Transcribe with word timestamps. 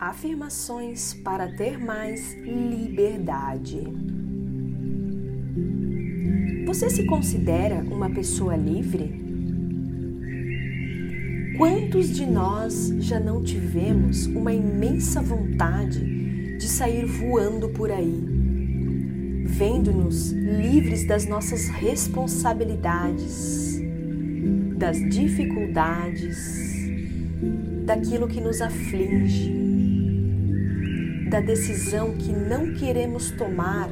Afirmações 0.00 1.12
para 1.12 1.46
ter 1.46 1.78
mais 1.78 2.34
liberdade. 2.36 3.82
Você 6.64 6.88
se 6.88 7.04
considera 7.04 7.84
uma 7.90 8.08
pessoa 8.08 8.56
livre? 8.56 9.12
Quantos 11.58 12.08
de 12.08 12.24
nós 12.24 12.94
já 13.00 13.20
não 13.20 13.44
tivemos 13.44 14.24
uma 14.24 14.54
imensa 14.54 15.20
vontade 15.20 16.56
de 16.56 16.66
sair 16.66 17.04
voando 17.04 17.68
por 17.68 17.90
aí, 17.90 18.24
vendo-nos 19.44 20.32
livres 20.32 21.06
das 21.06 21.26
nossas 21.26 21.68
responsabilidades, 21.68 23.78
das 24.78 24.98
dificuldades, 25.10 26.88
daquilo 27.84 28.26
que 28.26 28.40
nos 28.40 28.62
aflige? 28.62 29.60
Da 31.30 31.40
decisão 31.40 32.16
que 32.16 32.32
não 32.32 32.74
queremos 32.74 33.30
tomar 33.30 33.88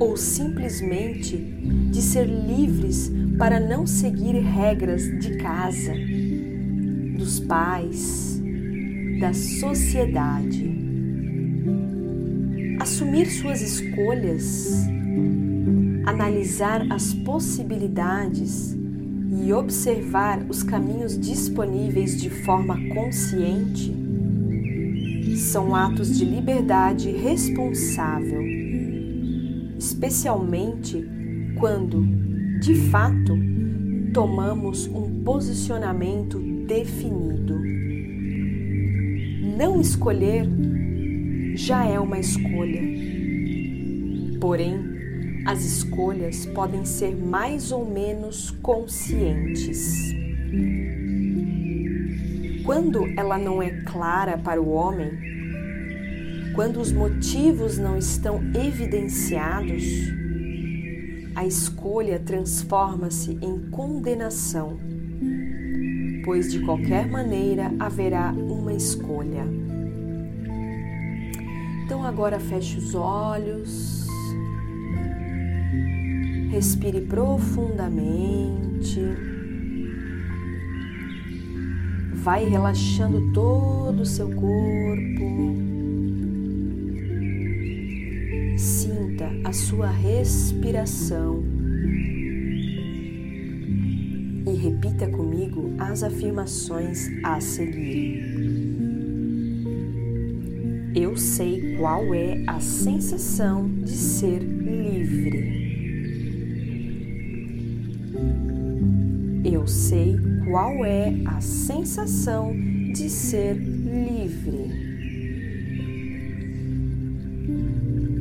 ou 0.00 0.16
simplesmente 0.16 1.36
de 1.36 2.00
ser 2.00 2.24
livres 2.24 3.12
para 3.38 3.60
não 3.60 3.86
seguir 3.86 4.40
regras 4.40 5.02
de 5.20 5.36
casa, 5.36 5.92
dos 7.18 7.38
pais, 7.38 8.40
da 9.20 9.34
sociedade. 9.34 10.74
Assumir 12.80 13.26
suas 13.26 13.60
escolhas, 13.60 14.86
analisar 16.06 16.90
as 16.90 17.12
possibilidades 17.12 18.74
e 19.44 19.52
observar 19.52 20.42
os 20.48 20.62
caminhos 20.62 21.18
disponíveis 21.18 22.18
de 22.18 22.30
forma 22.30 22.78
consciente 22.94 24.03
são 25.36 25.74
atos 25.74 26.16
de 26.16 26.24
liberdade 26.24 27.10
responsável, 27.10 28.42
especialmente 29.78 31.04
quando, 31.58 32.06
de 32.60 32.74
fato, 32.90 33.36
tomamos 34.12 34.86
um 34.86 35.22
posicionamento 35.22 36.38
definido. 36.66 37.58
Não 39.56 39.80
escolher 39.80 40.48
já 41.54 41.84
é 41.84 41.98
uma 41.98 42.18
escolha. 42.18 42.82
Porém, 44.40 44.78
as 45.46 45.64
escolhas 45.64 46.46
podem 46.46 46.84
ser 46.84 47.14
mais 47.14 47.70
ou 47.70 47.84
menos 47.84 48.50
conscientes. 48.62 50.14
Quando 52.64 53.06
ela 53.18 53.36
não 53.36 53.62
é 53.62 53.82
clara 53.82 54.38
para 54.38 54.60
o 54.60 54.70
homem, 54.70 55.12
quando 56.54 56.80
os 56.80 56.90
motivos 56.90 57.76
não 57.76 57.98
estão 57.98 58.40
evidenciados, 58.54 59.84
a 61.34 61.44
escolha 61.44 62.18
transforma-se 62.18 63.38
em 63.42 63.68
condenação, 63.70 64.78
pois 66.24 66.50
de 66.50 66.60
qualquer 66.60 67.06
maneira 67.06 67.70
haverá 67.78 68.32
uma 68.32 68.72
escolha. 68.72 69.44
Então 71.84 72.02
agora 72.02 72.40
feche 72.40 72.78
os 72.78 72.94
olhos, 72.94 74.06
respire 76.50 77.02
profundamente. 77.02 79.33
Vai 82.24 82.48
relaxando 82.48 83.20
todo 83.34 84.00
o 84.00 84.06
seu 84.06 84.30
corpo. 84.30 85.54
Sinta 88.56 89.30
a 89.44 89.52
sua 89.52 89.88
respiração. 89.90 91.44
E 94.46 94.54
repita 94.56 95.06
comigo 95.10 95.74
as 95.78 96.02
afirmações 96.02 97.10
a 97.22 97.38
seguir. 97.42 98.24
Eu 100.94 101.18
sei 101.18 101.76
qual 101.76 102.14
é 102.14 102.42
a 102.46 102.58
sensação 102.58 103.68
de 103.68 103.92
ser 103.92 104.38
livre. 104.38 105.53
Qual 110.54 110.84
é 110.84 111.12
a 111.26 111.40
sensação 111.40 112.54
de 112.92 113.10
ser 113.10 113.54
livre. 113.54 114.70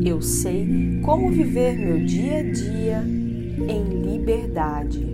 Eu 0.00 0.22
sei 0.22 1.00
como 1.02 1.28
viver 1.32 1.76
meu 1.76 2.06
dia 2.06 2.38
a 2.38 2.42
dia 2.44 3.04
em 3.68 4.12
liberdade. 4.12 5.04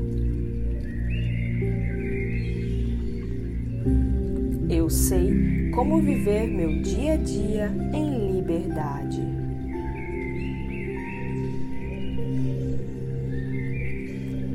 Eu 4.69 4.91
sei 4.91 5.71
como 5.75 6.03
viver 6.03 6.47
meu 6.49 6.83
dia 6.83 7.15
a 7.15 7.17
dia 7.17 7.73
em 7.95 8.33
liberdade. 8.33 9.36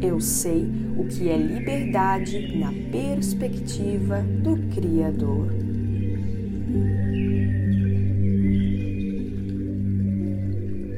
Eu 0.01 0.19
sei 0.19 0.67
o 0.97 1.06
que 1.06 1.29
é 1.29 1.38
liberdade 1.38 2.57
na 2.57 2.73
perspectiva 2.91 4.22
do 4.41 4.57
Criador. 4.73 5.53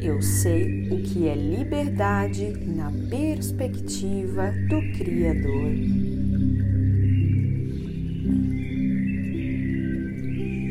Eu 0.02 0.22
sei 0.22 0.88
o 0.90 1.04
que 1.04 1.28
é 1.28 1.36
liberdade 1.36 2.54
na 2.66 2.90
perspectiva 3.10 4.54
do 4.70 4.82
Criador. 4.98 5.74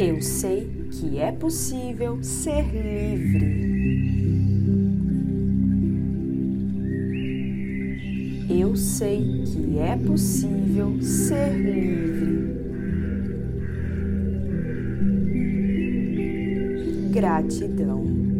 Eu 0.00 0.22
sei 0.22 0.71
que 0.91 1.19
é 1.19 1.32
possível 1.32 2.22
ser 2.22 2.65
livre. 2.72 4.22
Eu 8.72 8.77
sei 8.77 9.43
que 9.44 9.78
é 9.78 9.99
possível 9.99 10.97
ser 11.03 11.53
livre. 11.59 12.56
Gratidão. 17.10 18.31